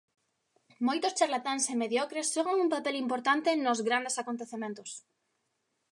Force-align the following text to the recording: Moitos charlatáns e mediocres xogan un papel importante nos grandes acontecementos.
Moitos 0.87 1.15
charlatáns 1.19 1.65
e 1.73 1.75
mediocres 1.83 2.31
xogan 2.33 2.57
un 2.65 2.69
papel 2.75 2.95
importante 3.03 3.49
nos 3.65 3.79
grandes 3.87 4.15
acontecementos. 4.21 4.89